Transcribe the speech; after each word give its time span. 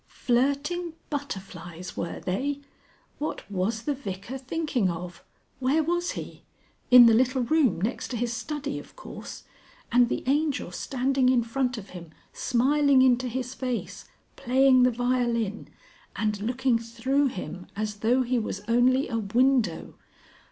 "Flirting 0.07 0.93
butterflies 1.11 1.95
were 1.95 2.19
they!" 2.19 2.59
What 3.19 3.43
was 3.51 3.83
the 3.83 3.93
Vicar 3.93 4.39
thinking 4.39 4.89
of? 4.89 5.23
Where 5.59 5.83
was 5.83 6.13
he? 6.13 6.41
In 6.89 7.05
the 7.05 7.13
little 7.13 7.43
room 7.43 7.79
next 7.79 8.07
to 8.07 8.17
his 8.17 8.33
study, 8.33 8.79
of 8.79 8.95
course! 8.95 9.43
And 9.91 10.09
the 10.09 10.23
Angel 10.25 10.71
standing 10.71 11.29
in 11.29 11.43
front 11.43 11.77
of 11.77 11.91
him 11.91 12.09
smiling 12.33 13.03
into 13.03 13.27
his 13.27 13.53
face, 13.53 14.05
playing 14.35 14.81
the 14.81 14.89
violin, 14.91 15.67
and 16.15 16.41
looking 16.41 16.79
through 16.79 17.27
him 17.27 17.67
as 17.75 17.97
though 17.97 18.23
he 18.23 18.39
was 18.39 18.61
only 18.67 19.07
a 19.07 19.19
window 19.19 19.93